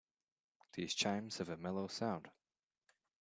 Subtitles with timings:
[0.73, 2.27] These chimes have a mellow sound.